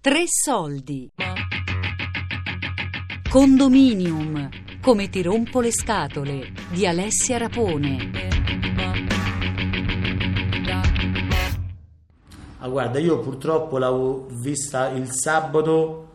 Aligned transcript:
Tre 0.00 0.22
soldi. 0.28 1.10
Condominium. 3.28 4.48
Come 4.80 5.10
ti 5.10 5.22
rompo 5.22 5.60
le 5.60 5.72
scatole 5.72 6.52
di 6.70 6.86
Alessia 6.86 7.36
Rapone. 7.36 8.10
Ah, 12.58 12.68
guarda, 12.68 13.00
io 13.00 13.18
purtroppo 13.18 13.78
l'avevo 13.78 14.28
vista 14.34 14.88
il 14.90 15.10
sabato, 15.10 16.08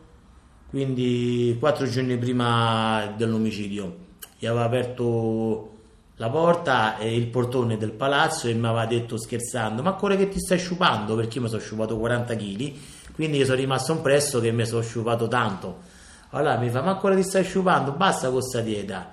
quindi 0.70 1.58
quattro 1.60 1.86
giorni 1.86 2.18
prima 2.18 3.14
dell'omicidio. 3.18 3.98
Gli 4.40 4.46
aveva 4.46 4.64
aperto 4.64 5.72
la 6.18 6.30
porta 6.30 6.98
e 6.98 7.14
il 7.14 7.28
portone 7.28 7.76
del 7.76 7.92
palazzo 7.92 8.48
e 8.48 8.54
mi 8.54 8.66
aveva 8.66 8.86
detto 8.86 9.18
scherzando: 9.18 9.82
Ma 9.82 9.90
ancora 9.92 10.16
che 10.16 10.30
ti 10.30 10.40
stai 10.40 10.58
sciupando? 10.58 11.16
Perché 11.16 11.38
io 11.38 11.44
mi 11.44 11.50
sono 11.50 11.62
sciupato 11.62 11.98
40 11.98 12.36
kg, 12.36 12.74
quindi 13.14 13.38
io 13.38 13.46
sono 13.46 13.58
rimasto 13.58 13.92
impresso 13.92 14.40
che 14.40 14.52
mi 14.52 14.66
sono 14.66 14.82
sciupato 14.82 15.28
tanto. 15.28 15.92
Allora 16.32 16.58
mi 16.58 16.70
fa, 16.70 16.82
ma 16.82 16.92
ancora 16.92 17.16
ti 17.16 17.24
stai 17.24 17.44
sciupando? 17.44 17.92
Basta 17.92 18.28
con 18.28 18.40
questa 18.40 18.62
dieta. 18.62 19.12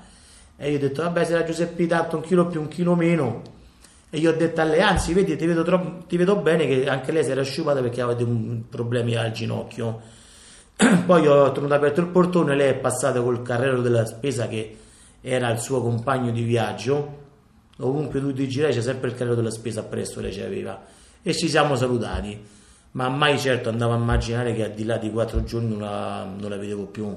E 0.57 0.71
io 0.71 0.77
ho 0.77 0.81
detto, 0.81 1.03
vabbè, 1.03 1.25
se 1.25 1.33
la 1.35 1.45
Giuseppe 1.45 1.87
tanto 1.87 2.17
un 2.17 2.23
chilo 2.23 2.47
più, 2.47 2.61
un 2.61 2.69
chilo 2.69 2.95
meno. 2.95 3.43
E 4.09 4.19
io 4.19 4.31
ho 4.31 4.35
detto 4.35 4.61
a 4.61 4.65
lei, 4.65 4.81
anzi, 4.81 5.13
vedi, 5.13 5.37
ti 5.37 5.47
vedo, 5.47 5.63
troppo, 5.63 6.07
ti 6.07 6.17
vedo 6.17 6.37
bene 6.37 6.67
che 6.67 6.89
anche 6.89 7.13
lei 7.13 7.23
si 7.25 7.31
era 7.31 7.43
sciupata 7.43 7.81
perché 7.83 8.01
aveva 8.01 8.19
dei 8.19 8.65
problemi 8.69 9.17
al 9.17 9.33
ginocchio. 9.33 10.01
Poi 11.07 11.27
ho 11.27 11.53
tenuto 11.53 11.75
aperto 11.75 12.01
il 12.01 12.09
portone, 12.09 12.57
lei 12.57 12.71
è 12.71 12.75
passata 12.75 13.21
col 13.21 13.43
carrello 13.43 13.83
della 13.83 14.07
spesa 14.07 14.49
che 14.49 14.77
era 15.21 15.51
il 15.51 15.59
suo 15.59 15.83
compagno 15.83 16.31
di 16.31 16.43
viaggio. 16.43 17.19
Ovunque 17.81 18.21
tu 18.21 18.33
ti 18.33 18.49
girai 18.49 18.73
c'è 18.73 18.83
sempre 18.83 19.11
il 19.11 19.15
carrello 19.15 19.37
della 19.37 19.51
spesa 19.51 19.81
appresso, 19.81 20.21
lei 20.21 20.33
ci 20.33 20.41
aveva. 20.41 20.83
E 21.23 21.35
ci 21.35 21.49
siamo 21.49 21.77
salutati 21.77 22.59
ma 22.93 23.09
mai 23.09 23.39
certo 23.39 23.69
andavo 23.69 23.93
a 23.93 23.97
immaginare 23.97 24.55
che 24.55 24.65
al 24.65 24.73
di 24.73 24.85
là 24.85 24.97
di 24.97 25.11
quattro 25.11 25.45
giorni 25.45 25.69
non 25.69 25.81
la, 25.81 26.25
non 26.25 26.51
la 26.51 26.57
vedevo 26.57 26.87
più. 26.87 27.17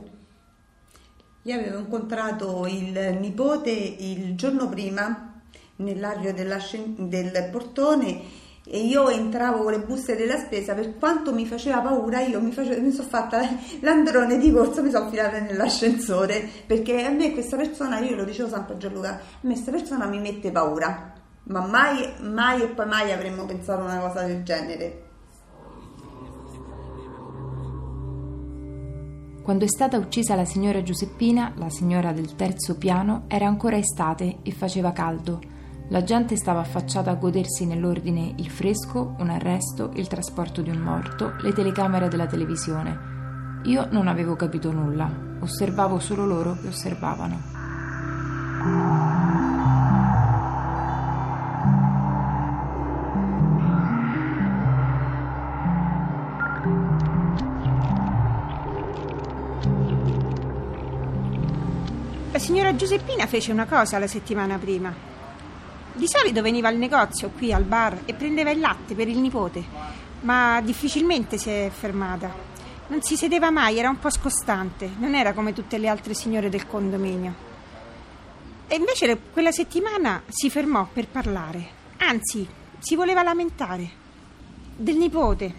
Io 1.46 1.56
avevo 1.56 1.80
incontrato 1.80 2.66
il 2.68 3.18
nipote 3.20 3.72
il 3.72 4.36
giorno 4.36 4.70
prima 4.70 5.42
nell'aria 5.78 6.34
del 6.34 7.50
portone 7.52 8.42
e 8.66 8.80
io 8.80 9.10
entravo 9.10 9.64
con 9.64 9.74
le 9.74 9.80
buste 9.80 10.16
della 10.16 10.38
spesa 10.38 10.74
per 10.74 10.98
quanto 10.98 11.34
mi 11.34 11.46
faceva 11.46 11.82
paura 11.82 12.22
io 12.22 12.40
mi, 12.40 12.54
mi 12.56 12.92
sono 12.92 13.08
fatta 13.08 13.42
l'androne 13.82 14.38
di 14.38 14.52
corsa 14.52 14.82
mi 14.82 14.90
sono 14.90 15.08
affilata 15.08 15.40
nell'ascensore 15.40 16.48
perché 16.66 17.04
a 17.04 17.10
me 17.10 17.34
questa 17.34 17.58
persona 17.58 18.00
io 18.00 18.16
lo 18.16 18.24
dicevo 18.24 18.48
sempre 18.48 18.76
a 18.76 18.78
Gianluca 18.78 19.10
a 19.10 19.20
me 19.42 19.54
questa 19.54 19.72
persona 19.72 20.06
mi 20.06 20.20
mette 20.20 20.50
paura 20.50 21.12
ma 21.46 21.66
mai, 21.66 22.10
mai 22.22 22.62
e 22.62 22.68
poi 22.68 22.86
mai 22.86 23.12
avremmo 23.12 23.46
pensato 23.46 23.84
una 23.84 24.00
cosa 24.00 24.24
del 24.24 24.44
genere 24.44 25.12
Quando 29.44 29.66
è 29.66 29.68
stata 29.68 29.98
uccisa 29.98 30.36
la 30.36 30.46
signora 30.46 30.82
Giuseppina, 30.82 31.52
la 31.58 31.70
signora 31.70 32.14
del 32.14 32.34
terzo 32.34 32.78
piano, 32.78 33.26
era 33.28 33.46
ancora 33.46 33.76
estate 33.76 34.38
e 34.42 34.54
faceva 34.54 34.94
caldo. 34.94 35.42
La 35.90 36.02
gente 36.02 36.38
stava 36.38 36.62
affacciata 36.62 37.12
a 37.12 37.16
godersi 37.16 37.66
nell'ordine 37.66 38.36
il 38.38 38.50
fresco, 38.50 39.16
un 39.20 39.30
arresto, 39.30 39.92
il 39.96 40.08
trasporto 40.08 40.62
di 40.62 40.70
un 40.70 40.78
morto, 40.78 41.34
le 41.42 41.52
telecamere 41.52 42.08
della 42.08 42.26
televisione. 42.26 42.98
Io 43.64 43.86
non 43.92 44.08
avevo 44.08 44.38
capito 44.38 44.72
nulla, 44.72 45.12
osservavo 45.42 46.00
solo 46.00 46.26
loro 46.26 46.58
che 46.62 46.70
osservavano. 46.70 49.03
Giuseppina 62.84 63.28
fece 63.28 63.54
una 63.54 63.66
cosa 63.66 63.98
la 63.98 64.08
settimana 64.08 64.58
prima. 64.58 64.94
Di 65.94 66.06
solito 66.06 66.42
veniva 66.42 66.68
al 66.68 66.76
negozio 66.76 67.30
qui 67.30 67.54
al 67.54 67.64
bar 67.64 68.02
e 68.04 68.14
prendeva 68.14 68.52
il 68.52 68.60
latte 68.60 68.94
per 68.94 69.08
il 69.08 69.20
nipote, 69.20 69.64
ma 70.20 70.60
difficilmente 70.60 71.38
si 71.38 71.50
è 71.50 71.72
fermata. 71.74 72.30
Non 72.88 73.02
si 73.02 73.16
sedeva 73.16 73.52
mai, 73.52 73.78
era 73.78 73.88
un 73.88 74.00
po' 74.00 74.10
scostante, 74.10 74.92
non 74.98 75.16
era 75.16 75.32
come 75.32 75.54
tutte 75.54 75.78
le 75.78 75.88
altre 75.88 76.14
signore 76.14 76.50
del 76.50 76.68
condominio. 76.68 77.34
E 78.68 78.76
invece 78.76 79.18
quella 79.32 79.54
settimana 79.54 80.22
si 80.28 80.50
fermò 80.50 80.86
per 80.92 81.08
parlare, 81.08 81.66
anzi, 82.00 82.46
si 82.80 82.96
voleva 82.98 83.24
lamentare 83.24 83.90
del 84.76 84.98
nipote. 84.98 85.54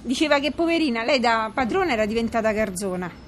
Diceva 0.00 0.38
che 0.38 0.52
poverina, 0.52 1.02
lei 1.02 1.18
da 1.18 1.50
padrona 1.52 1.90
era 1.90 2.06
diventata 2.06 2.52
garzona 2.52 3.26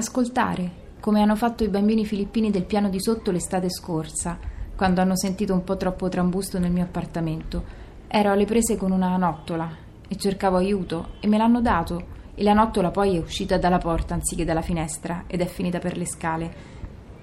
Ascoltare, 0.00 0.70
come 0.98 1.20
hanno 1.20 1.36
fatto 1.36 1.62
i 1.62 1.68
bambini 1.68 2.06
filippini 2.06 2.50
del 2.50 2.64
piano 2.64 2.88
di 2.88 2.98
sotto 2.98 3.30
l'estate 3.30 3.68
scorsa, 3.68 4.38
quando 4.74 5.02
hanno 5.02 5.14
sentito 5.14 5.52
un 5.52 5.62
po' 5.62 5.76
troppo 5.76 6.08
trambusto 6.08 6.58
nel 6.58 6.70
mio 6.70 6.84
appartamento. 6.84 7.62
Ero 8.08 8.30
alle 8.30 8.46
prese 8.46 8.78
con 8.78 8.92
una 8.92 9.14
nottola 9.18 9.70
e 10.08 10.16
cercavo 10.16 10.56
aiuto 10.56 11.16
e 11.20 11.26
me 11.26 11.36
l'hanno 11.36 11.60
dato 11.60 12.02
e 12.34 12.42
la 12.42 12.54
nottola 12.54 12.90
poi 12.90 13.16
è 13.16 13.18
uscita 13.18 13.58
dalla 13.58 13.76
porta 13.76 14.14
anziché 14.14 14.46
dalla 14.46 14.62
finestra 14.62 15.24
ed 15.26 15.42
è 15.42 15.46
finita 15.46 15.78
per 15.80 15.98
le 15.98 16.06
scale. 16.06 16.54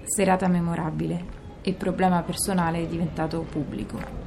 Serata 0.04 0.48
memorabile 0.48 1.26
il 1.64 1.74
problema 1.74 2.22
personale 2.22 2.84
è 2.84 2.86
diventato 2.86 3.42
pubblico. 3.42 4.27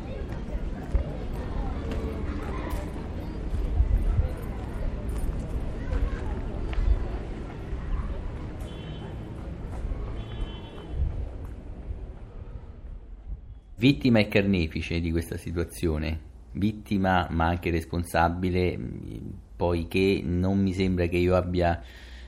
Vittima 13.80 14.18
e 14.18 14.28
carnefice 14.28 15.00
di 15.00 15.10
questa 15.10 15.38
situazione, 15.38 16.20
vittima 16.52 17.26
ma 17.30 17.46
anche 17.46 17.70
responsabile, 17.70 18.78
poiché 19.56 20.20
non 20.22 20.58
mi 20.58 20.74
sembra 20.74 21.06
che 21.06 21.16
io 21.16 21.34
abbia 21.34 21.82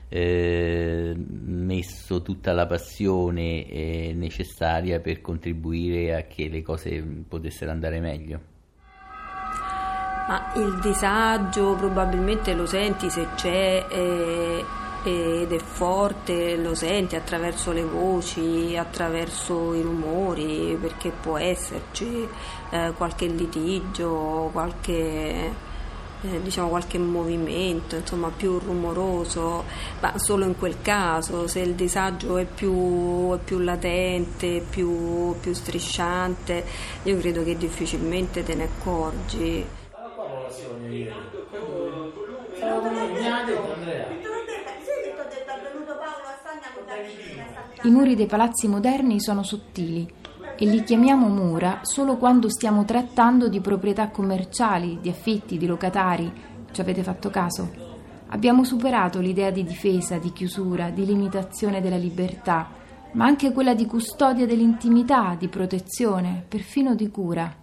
eh, 0.09 1.13
messo 1.15 2.23
tutta 2.23 2.53
la 2.53 2.65
passione 2.65 3.67
eh, 3.67 4.13
necessaria 4.15 4.99
per 4.99 5.21
contribuire 5.21 6.15
a 6.15 6.23
che 6.23 6.49
le 6.49 6.63
cose 6.63 7.03
potessero 7.27 7.69
andare 7.69 7.99
meglio. 7.99 8.41
Ma 10.27 10.53
il 10.55 10.79
disagio 10.81 11.75
probabilmente 11.75 12.55
lo 12.55 12.65
senti 12.65 13.11
se 13.11 13.27
c'è 13.35 13.85
eh, 13.91 14.65
ed 15.03 15.51
è 15.51 15.57
forte, 15.57 16.55
lo 16.55 16.73
senti 16.75 17.15
attraverso 17.17 17.73
le 17.73 17.83
voci, 17.83 18.77
attraverso 18.77 19.73
i 19.73 19.81
rumori, 19.81 20.77
perché 20.79 21.11
può 21.11 21.37
esserci 21.37 22.27
eh, 22.69 22.93
qualche 22.95 23.25
litigio, 23.25 24.49
qualche, 24.53 25.51
eh, 26.21 26.41
diciamo, 26.41 26.69
qualche 26.69 26.97
movimento 26.97 27.97
insomma, 27.97 28.29
più 28.29 28.57
rumoroso, 28.59 29.65
ma 29.99 30.17
solo 30.17 30.45
in 30.45 30.57
quel 30.57 30.81
caso, 30.81 31.47
se 31.47 31.59
il 31.59 31.73
disagio 31.73 32.37
è 32.37 32.45
più, 32.45 33.37
più 33.43 33.59
latente, 33.59 34.63
più, 34.69 35.35
più 35.41 35.53
strisciante, 35.53 36.63
io 37.03 37.17
credo 37.17 37.43
che 37.43 37.57
difficilmente 37.57 38.41
te 38.43 38.55
ne 38.55 38.63
accorgi. 38.63 39.65
I 47.83 47.89
muri 47.89 48.15
dei 48.15 48.27
palazzi 48.27 48.67
moderni 48.67 49.19
sono 49.19 49.43
sottili 49.43 50.07
e 50.57 50.65
li 50.65 50.83
chiamiamo 50.83 51.27
mura 51.27 51.79
solo 51.81 52.17
quando 52.17 52.49
stiamo 52.49 52.85
trattando 52.85 53.49
di 53.49 53.59
proprietà 53.59 54.09
commerciali, 54.09 54.99
di 55.01 55.09
affitti, 55.09 55.57
di 55.57 55.65
locatari. 55.65 56.31
Ci 56.71 56.81
avete 56.81 57.03
fatto 57.03 57.29
caso? 57.29 57.71
Abbiamo 58.27 58.63
superato 58.63 59.19
l'idea 59.19 59.51
di 59.51 59.63
difesa, 59.63 60.17
di 60.17 60.31
chiusura, 60.31 60.89
di 60.89 61.05
limitazione 61.05 61.81
della 61.81 61.97
libertà, 61.97 62.69
ma 63.11 63.25
anche 63.25 63.51
quella 63.51 63.75
di 63.75 63.85
custodia 63.85 64.45
dell'intimità, 64.45 65.35
di 65.37 65.47
protezione, 65.47 66.45
perfino 66.47 66.95
di 66.95 67.09
cura. 67.09 67.53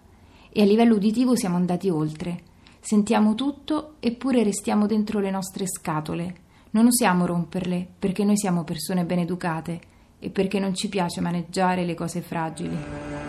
E 0.49 0.61
a 0.61 0.65
livello 0.65 0.95
uditivo 0.95 1.35
siamo 1.35 1.55
andati 1.55 1.89
oltre. 1.89 2.43
Sentiamo 2.79 3.35
tutto 3.35 3.95
eppure 3.99 4.43
restiamo 4.43 4.85
dentro 4.85 5.19
le 5.19 5.31
nostre 5.31 5.65
scatole. 5.67 6.40
Non 6.71 6.85
osiamo 6.85 7.25
romperle 7.25 7.85
perché 7.99 8.23
noi 8.23 8.37
siamo 8.37 8.63
persone 8.63 9.03
ben 9.03 9.19
educate 9.19 9.79
e 10.19 10.29
perché 10.29 10.59
non 10.59 10.73
ci 10.73 10.87
piace 10.87 11.19
maneggiare 11.19 11.83
le 11.83 11.95
cose 11.95 12.21
fragili. 12.21 13.20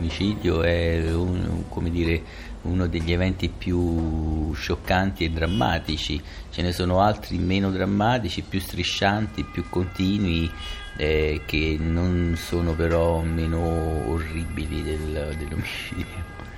L'omicidio 0.00 0.62
è 0.62 1.12
un, 1.12 1.62
dire, 1.90 2.22
uno 2.62 2.86
degli 2.86 3.12
eventi 3.12 3.50
più 3.50 4.50
scioccanti 4.54 5.24
e 5.24 5.30
drammatici, 5.30 6.18
ce 6.48 6.62
ne 6.62 6.72
sono 6.72 7.00
altri 7.00 7.36
meno 7.36 7.70
drammatici, 7.70 8.40
più 8.40 8.60
striscianti, 8.60 9.44
più 9.44 9.68
continui, 9.68 10.50
eh, 10.96 11.42
che 11.44 11.76
non 11.78 12.34
sono 12.38 12.72
però 12.72 13.20
meno 13.20 13.58
orribili 14.10 14.82
del, 14.82 15.36
dell'omicidio. 15.36 16.49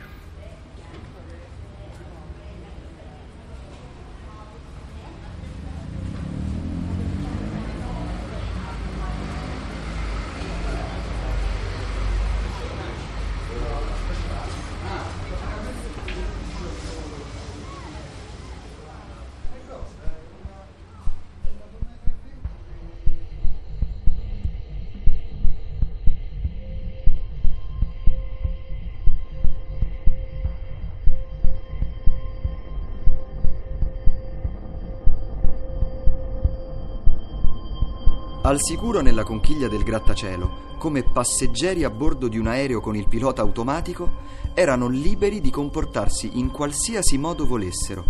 Al 38.53 38.61
sicuro 38.61 39.01
nella 39.01 39.23
conchiglia 39.23 39.67
del 39.67 39.83
grattacielo, 39.83 40.77
come 40.77 41.03
passeggeri 41.03 41.85
a 41.85 41.91
bordo 41.91 42.29
di 42.29 42.37
un 42.37 42.49
aereo 42.49 42.83
con 42.83 42.95
il 42.95 43.09
pilota 43.09 43.41
automatico, 43.41 44.11
erano 44.53 44.89
liberi 44.89 45.41
di 45.41 45.49
comportarsi 45.49 46.33
in 46.35 46.51
qualsiasi 46.51 47.17
modo 47.17 47.47
volessero, 47.47 48.05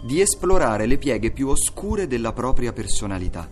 di 0.00 0.20
esplorare 0.20 0.86
le 0.86 0.98
pieghe 0.98 1.32
più 1.32 1.48
oscure 1.48 2.06
della 2.06 2.32
propria 2.32 2.72
personalità. 2.72 3.48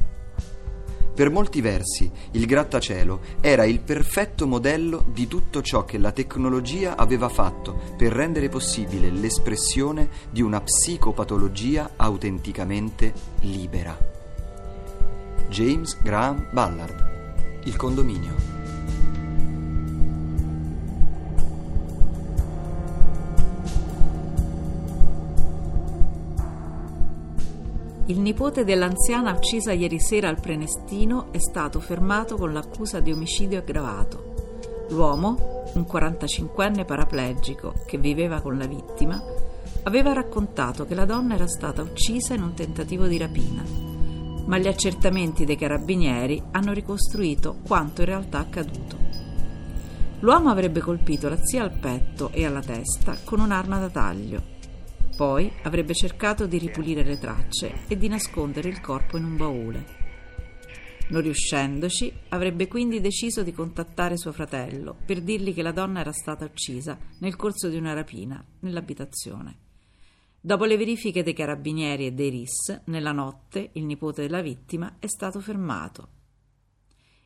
Per 1.17 1.31
molti 1.31 1.61
versi, 1.61 2.09
il 2.31 2.47
grattacielo 2.47 3.19
era 3.41 3.65
il 3.65 3.81
perfetto 3.81 4.47
modello 4.47 5.05
di 5.09 5.27
tutto 5.27 5.63
ciò 5.63 5.85
che 5.85 5.99
la 5.99 6.13
tecnologia 6.13 6.97
aveva 6.97 7.29
fatto 7.29 7.77
per 7.97 8.13
rendere 8.13 8.49
possibile 8.49 9.11
l'espressione 9.11 10.09
di 10.31 10.43
una 10.43 10.61
psicopatologia 10.61 11.95
autenticamente 11.97 13.13
libera. 13.41 14.16
James 15.49 15.97
Graham 16.03 16.49
Ballard. 16.51 17.05
Il 17.65 17.77
condominio. 17.77 18.35
Il 28.07 28.21
nipote 28.21 28.65
dell'anziana 28.65 29.33
uccisa 29.33 29.73
ieri 29.73 29.99
sera 29.99 30.29
al 30.29 30.41
Prenestino 30.41 31.33
è 31.33 31.39
stato 31.39 31.81
fermato 31.81 32.37
con 32.37 32.53
l'accusa 32.53 33.01
di 33.01 33.13
omicidio 33.13 33.59
aggravato. 33.59 34.35
L'uomo, 34.91 35.65
un 35.75 35.83
45enne 35.83 36.85
paraplegico 36.85 37.75
che 37.87 37.99
viveva 37.99 38.41
con 38.41 38.59
la 38.59 38.67
vittima, 38.67 39.21
aveva 39.85 40.13
raccontato 40.13 40.87
che 40.87 40.95
la 40.95 41.05
donna 41.05 41.35
era 41.35 41.49
stata 41.49 41.83
uccisa 41.83 42.35
in 42.35 42.43
un 42.43 42.55
tentativo 42.55 43.07
di 43.07 43.19
rapina 43.19 43.86
ma 44.47 44.59
gli 44.59 44.67
accertamenti 44.67 45.45
dei 45.45 45.57
carabinieri 45.57 46.43
hanno 46.53 46.73
ricostruito 46.73 47.59
quanto 47.67 48.01
in 48.01 48.07
realtà 48.07 48.39
accaduto. 48.39 48.97
L'uomo 50.21 50.51
avrebbe 50.51 50.81
colpito 50.81 51.29
la 51.29 51.39
zia 51.43 51.63
al 51.63 51.77
petto 51.79 52.31
e 52.33 52.47
alla 52.47 52.63
testa 52.63 53.19
con 53.23 53.41
un'arma 53.41 53.79
da 53.79 53.91
taglio. 53.91 54.55
Poi 55.17 55.51
avrebbe 55.63 55.95
cercato 55.95 56.47
di 56.47 56.59
ripulire 56.59 57.03
le 57.03 57.19
tracce 57.19 57.87
e 57.87 57.97
di 57.97 58.09
nascondere 58.09 58.69
il 58.69 58.81
corpo 58.81 59.17
in 59.17 59.25
un 59.25 59.37
baule. 59.37 59.85
Non 61.09 61.23
riuscendoci, 61.23 62.13
avrebbe 62.31 62.67
quindi 62.67 63.01
deciso 63.01 63.43
di 63.43 63.53
contattare 63.53 64.17
suo 64.17 64.33
fratello 64.33 64.97
per 65.07 65.21
dirgli 65.21 65.55
che 65.55 65.63
la 65.63 65.71
donna 65.71 66.01
era 66.01 66.13
stata 66.13 66.45
uccisa 66.45 66.99
nel 67.21 67.37
corso 67.37 67.69
di 67.69 67.77
una 67.77 67.93
rapina 67.93 68.45
nell'abitazione. 68.61 69.66
Dopo 70.47 70.65
le 70.65 70.77
verifiche 70.77 71.25
dei 71.25 71.33
carabinieri 71.33 72.07
e 72.07 72.13
dei 72.13 72.31
RIS, 72.31 72.83
nella 72.85 73.11
notte 73.11 73.71
il 73.73 73.85
nipote 73.85 74.23
della 74.23 74.43
vittima 74.43 74.95
è 75.01 75.09
stato 75.09 75.41
fermato. 75.41 76.09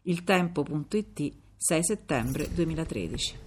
Il 0.04 0.24
tempo.it 0.24 1.32
6 1.54 1.84
settembre 1.84 2.48
2013. 2.50 3.38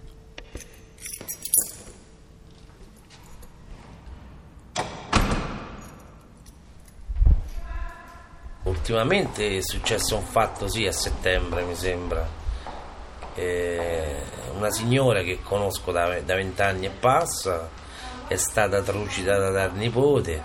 Ultimamente 8.62 9.56
è 9.56 9.60
successo 9.60 10.14
un 10.14 10.22
fatto, 10.22 10.68
sì, 10.68 10.86
a 10.86 10.92
settembre 10.92 11.64
mi 11.64 11.74
sembra. 11.74 12.24
Eh, 13.34 14.22
una 14.54 14.70
signora 14.70 15.24
che 15.24 15.40
conosco 15.42 15.90
da 15.90 16.22
vent'anni 16.24 16.86
e 16.86 16.90
passa 16.90 17.82
è 18.26 18.36
stata 18.36 18.82
trucidata 18.82 19.50
dal 19.50 19.74
nipote 19.74 20.42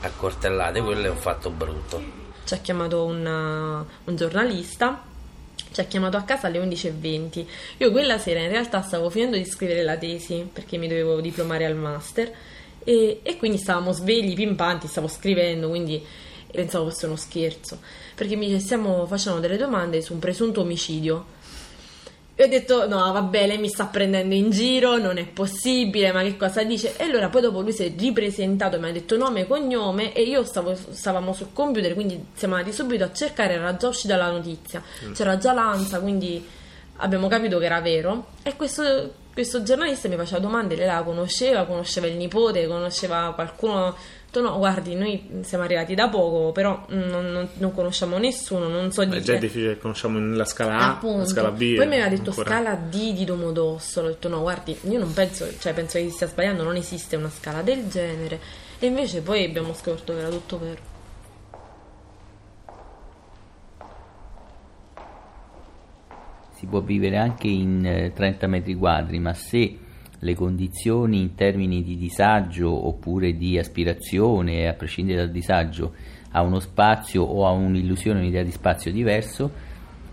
a 0.00 0.10
coltellate, 0.16 0.80
quello 0.80 1.06
è 1.06 1.10
un 1.10 1.16
fatto 1.16 1.50
brutto. 1.50 2.02
Ci 2.44 2.54
ha 2.54 2.58
chiamato 2.58 3.04
una, 3.04 3.84
un 4.04 4.16
giornalista 4.16 5.10
ci 5.72 5.80
ha 5.80 5.84
chiamato 5.84 6.16
a 6.18 6.22
casa 6.22 6.48
alle 6.48 6.58
11.20. 6.62 7.46
Io 7.78 7.90
quella 7.90 8.18
sera 8.18 8.40
in 8.40 8.50
realtà 8.50 8.82
stavo 8.82 9.08
finendo 9.08 9.36
di 9.36 9.44
scrivere 9.44 9.82
la 9.82 9.96
tesi 9.96 10.48
perché 10.52 10.76
mi 10.76 10.86
dovevo 10.86 11.20
diplomare 11.20 11.64
al 11.64 11.76
master 11.76 12.30
e, 12.84 13.20
e 13.22 13.36
quindi 13.38 13.58
stavamo 13.58 13.92
svegli, 13.92 14.34
pimpanti, 14.34 14.86
stavo 14.86 15.08
scrivendo, 15.08 15.68
quindi 15.68 16.04
pensavo 16.50 16.90
fosse 16.90 17.06
uno 17.06 17.16
scherzo 17.16 17.78
perché 18.14 18.36
mi 18.36 18.46
dice 18.46 18.60
stiamo 18.60 19.06
facendo 19.06 19.40
delle 19.40 19.56
domande 19.56 20.02
su 20.02 20.12
un 20.12 20.18
presunto 20.18 20.60
omicidio 20.60 21.24
e 22.34 22.44
ho 22.44 22.48
detto 22.48 22.88
no 22.88 23.12
vabbè 23.12 23.46
lei 23.46 23.58
mi 23.58 23.68
sta 23.68 23.84
prendendo 23.86 24.34
in 24.34 24.50
giro 24.50 24.96
non 24.96 25.18
è 25.18 25.26
possibile 25.26 26.12
ma 26.12 26.22
che 26.22 26.36
cosa 26.38 26.62
dice? 26.62 26.96
E 26.96 27.04
allora 27.04 27.28
poi 27.28 27.42
dopo 27.42 27.60
lui 27.60 27.72
si 27.72 27.84
è 27.84 27.92
ripresentato 27.96 28.80
mi 28.80 28.88
ha 28.88 28.92
detto 28.92 29.18
nome 29.18 29.40
e 29.40 29.46
cognome 29.46 30.14
e 30.14 30.22
io 30.22 30.42
stavo, 30.44 30.74
stavamo 30.74 31.34
sul 31.34 31.48
computer 31.52 31.92
quindi 31.94 32.28
siamo 32.32 32.54
andati 32.54 32.74
subito 32.74 33.04
a 33.04 33.12
cercare 33.12 33.54
era 33.54 33.76
già 33.76 33.88
uscita 33.88 34.16
la 34.16 34.30
notizia. 34.30 34.82
Mm. 35.04 35.12
c'era 35.12 35.36
già 35.36 35.52
l'ANSA 35.52 36.00
quindi 36.00 36.42
abbiamo 36.96 37.28
capito 37.28 37.58
che 37.58 37.66
era 37.66 37.80
vero. 37.80 38.28
E 38.42 38.56
questo, 38.56 39.12
questo 39.32 39.62
giornalista 39.62 40.08
mi 40.08 40.16
faceva 40.16 40.40
domande 40.40 40.74
lei 40.74 40.86
la 40.86 41.02
conosceva 41.02 41.64
conosceva 41.64 42.06
il 42.06 42.16
nipote 42.16 42.66
conosceva 42.66 43.32
qualcuno 43.34 43.94
detto 44.32 44.40
no, 44.40 44.56
guardi, 44.56 44.94
noi 44.94 45.42
siamo 45.42 45.64
arrivati 45.64 45.94
da 45.94 46.08
poco, 46.08 46.52
però 46.52 46.86
non, 46.88 47.30
non, 47.30 47.48
non 47.52 47.74
conosciamo 47.74 48.16
nessuno, 48.16 48.66
non 48.68 48.90
so 48.90 49.04
di... 49.04 49.18
È 49.18 49.20
già 49.20 49.36
difficile, 49.36 49.76
conosciamo 49.76 50.18
la 50.34 50.46
scala 50.46 50.78
A, 50.78 50.90
Appunto. 50.92 51.18
la 51.18 51.26
scala 51.26 51.50
B. 51.50 51.76
Poi 51.76 51.86
mi 51.86 51.94
aveva 51.96 52.08
detto 52.08 52.30
ancora. 52.30 52.50
scala 52.50 52.74
D 52.74 53.12
di 53.12 53.24
Domodossola, 53.26 54.06
ho 54.06 54.10
detto 54.10 54.28
no, 54.28 54.40
guardi, 54.40 54.76
io 54.88 54.98
non 54.98 55.12
penso, 55.12 55.46
cioè 55.58 55.74
penso 55.74 55.98
che 55.98 56.08
stia 56.08 56.26
sbagliando, 56.26 56.62
non 56.62 56.76
esiste 56.76 57.16
una 57.16 57.28
scala 57.28 57.60
del 57.60 57.86
genere. 57.88 58.40
E 58.78 58.86
invece 58.86 59.20
poi 59.20 59.44
abbiamo 59.44 59.74
scoperto 59.74 60.14
che 60.14 60.18
era 60.20 60.30
tutto 60.30 60.58
vero. 60.58 60.90
Si 66.56 66.66
può 66.66 66.80
vivere 66.80 67.18
anche 67.18 67.48
in 67.48 68.12
30 68.14 68.44
eh, 68.44 68.48
metri 68.48 68.74
quadri, 68.74 69.18
ma 69.18 69.34
se 69.34 69.78
le 70.22 70.34
condizioni 70.34 71.20
in 71.20 71.34
termini 71.34 71.82
di 71.82 71.96
disagio 71.96 72.70
oppure 72.86 73.36
di 73.36 73.58
aspirazione, 73.58 74.68
a 74.68 74.72
prescindere 74.72 75.18
dal 75.18 75.30
disagio, 75.30 75.94
a 76.30 76.42
uno 76.42 76.60
spazio 76.60 77.24
o 77.24 77.46
a 77.46 77.50
un'illusione, 77.50 78.20
un'idea 78.20 78.44
di 78.44 78.52
spazio 78.52 78.92
diverso, 78.92 79.50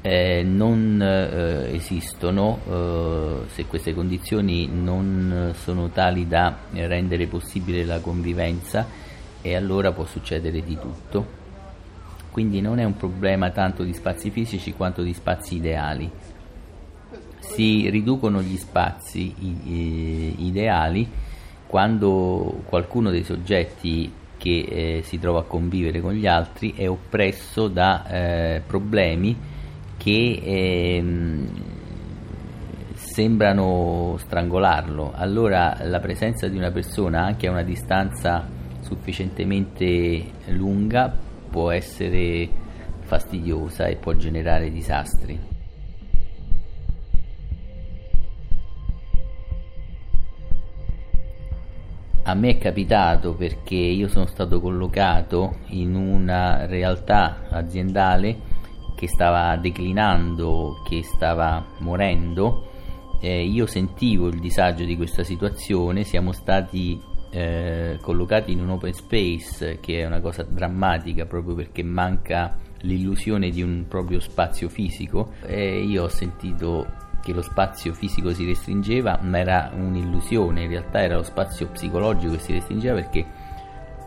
eh, 0.01 0.41
non 0.43 0.99
eh, 0.99 1.75
esistono 1.75 2.59
eh, 2.67 3.49
se 3.49 3.65
queste 3.65 3.93
condizioni 3.93 4.67
non 4.67 5.53
sono 5.55 5.89
tali 5.89 6.27
da 6.27 6.57
rendere 6.71 7.27
possibile 7.27 7.85
la 7.85 7.99
convivenza 7.99 8.87
e 9.41 9.55
allora 9.55 9.91
può 9.91 10.05
succedere 10.05 10.63
di 10.63 10.77
tutto. 10.79 11.37
Quindi 12.31 12.61
non 12.61 12.79
è 12.79 12.83
un 12.83 12.95
problema 12.95 13.51
tanto 13.51 13.83
di 13.83 13.93
spazi 13.93 14.31
fisici 14.31 14.73
quanto 14.73 15.03
di 15.03 15.13
spazi 15.13 15.57
ideali 15.57 16.09
si 17.39 17.89
riducono 17.89 18.41
gli 18.41 18.57
spazi 18.57 19.33
ideali 20.37 21.07
quando 21.67 22.61
qualcuno 22.65 23.09
dei 23.11 23.23
soggetti 23.23 24.11
che 24.37 24.49
eh, 24.49 25.01
si 25.03 25.19
trova 25.19 25.41
a 25.41 25.43
convivere 25.43 25.99
con 25.99 26.13
gli 26.13 26.25
altri 26.25 26.73
è 26.73 26.89
oppresso 26.89 27.67
da 27.67 28.07
eh, 28.07 28.61
problemi 28.65 29.37
che 29.97 30.41
eh, 30.41 31.03
sembrano 32.93 34.15
strangolarlo. 34.17 35.11
Allora 35.13 35.77
la 35.83 35.99
presenza 35.99 36.47
di 36.47 36.57
una 36.57 36.71
persona 36.71 37.23
anche 37.23 37.47
a 37.47 37.51
una 37.51 37.63
distanza 37.63 38.47
sufficientemente 38.79 40.23
lunga 40.47 41.13
può 41.49 41.69
essere 41.69 42.49
fastidiosa 43.01 43.87
e 43.87 43.97
può 43.97 44.13
generare 44.13 44.71
disastri. 44.71 45.58
A 52.29 52.35
me 52.35 52.49
è 52.49 52.57
capitato 52.59 53.33
perché 53.33 53.73
io 53.73 54.07
sono 54.07 54.27
stato 54.27 54.61
collocato 54.61 55.61
in 55.69 55.95
una 55.95 56.67
realtà 56.67 57.47
aziendale 57.49 58.37
che 58.95 59.07
stava 59.07 59.57
declinando, 59.57 60.83
che 60.87 61.01
stava 61.01 61.65
morendo. 61.79 62.69
Eh, 63.19 63.43
io 63.43 63.65
sentivo 63.65 64.27
il 64.27 64.39
disagio 64.39 64.85
di 64.85 64.95
questa 64.95 65.23
situazione, 65.23 66.03
siamo 66.03 66.31
stati 66.31 67.01
eh, 67.31 67.97
collocati 67.99 68.51
in 68.51 68.61
un 68.61 68.69
open 68.69 68.93
space 68.93 69.79
che 69.79 70.01
è 70.01 70.05
una 70.05 70.19
cosa 70.19 70.43
drammatica 70.43 71.25
proprio 71.25 71.55
perché 71.55 71.81
manca 71.81 72.59
l'illusione 72.81 73.49
di 73.49 73.63
un 73.63 73.85
proprio 73.87 74.19
spazio 74.19 74.69
fisico 74.69 75.31
e 75.47 75.79
io 75.79 76.03
ho 76.03 76.09
sentito 76.09 77.07
che 77.21 77.33
lo 77.33 77.41
spazio 77.41 77.93
fisico 77.93 78.33
si 78.33 78.45
restringeva, 78.45 79.19
ma 79.21 79.39
era 79.39 79.71
un'illusione, 79.73 80.63
in 80.63 80.69
realtà 80.69 81.01
era 81.01 81.15
lo 81.15 81.23
spazio 81.23 81.67
psicologico 81.67 82.33
che 82.33 82.39
si 82.39 82.53
restringeva 82.53 82.95
perché 82.95 83.25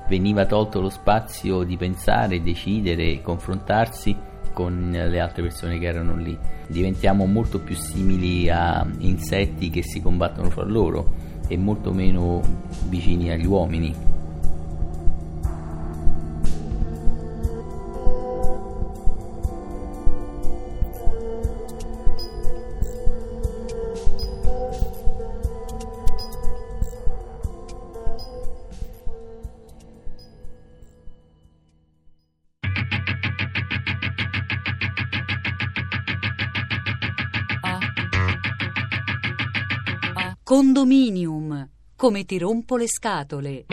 veniva 0.09 0.47
tolto 0.47 0.81
lo 0.81 0.91
spazio 0.91 1.63
di 1.63 1.77
pensare, 1.77 2.43
decidere, 2.43 3.21
confrontarsi 3.23 4.17
con 4.53 4.91
le 4.91 5.21
altre 5.21 5.43
persone 5.43 5.79
che 5.79 5.87
erano 5.87 6.17
lì. 6.17 6.37
Diventiamo 6.67 7.27
molto 7.27 7.61
più 7.61 7.75
simili 7.75 8.51
a 8.51 8.87
insetti 8.99 9.71
che 9.71 9.83
si 9.83 10.03
combattono 10.03 10.51
fra 10.51 10.65
loro 10.65 11.31
e 11.49 11.57
molto 11.57 11.93
meno 11.93 12.41
vicini 12.89 13.31
agli 13.31 13.47
uomini. 13.47 14.12
Condominium. 40.53 41.67
Come 41.97 42.27
ti 42.27 42.37
rompo 42.37 42.77
le 42.77 42.87
scatole. 42.87 43.65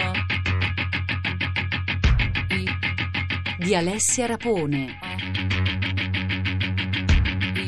Di 3.57 3.75
Alessia 3.75 4.27
Rapone. 4.27 4.97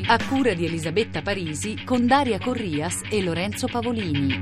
A 0.07 0.17
cura 0.29 0.53
di 0.53 0.63
Elisabetta 0.63 1.21
Parisi 1.21 1.83
con 1.83 2.07
Daria 2.07 2.39
Corrias 2.39 3.01
e 3.09 3.21
Lorenzo 3.21 3.67
Pavolini. 3.67 4.41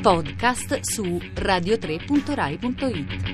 Podcast 0.00 0.80
su 0.80 1.02
radio3.rai.it. 1.02 3.25